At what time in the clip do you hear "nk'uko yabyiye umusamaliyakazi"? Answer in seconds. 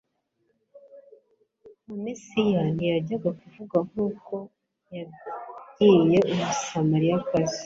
3.87-7.59